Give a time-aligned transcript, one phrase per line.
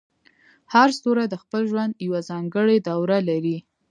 [0.73, 3.57] هر ستوری د خپل ژوند یوه ځانګړې دوره لري.